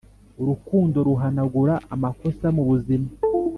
urukundo 0.41 0.97
ruhanagura 1.07 1.73
amakosa 1.93 2.45
mu 2.55 2.63
buzima 2.69 3.07